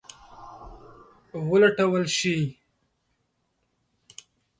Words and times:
ولټول 1.49 2.03
شي. 2.17 2.37